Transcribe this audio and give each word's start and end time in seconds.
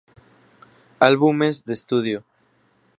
Álbumes 0.99 1.63
de 1.65 1.73
Estudio 1.75 2.23